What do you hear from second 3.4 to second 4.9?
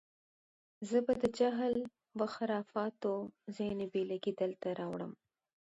ځینې بېلګې دلته